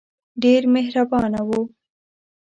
[0.43, 1.61] ډېر مهربانه وو.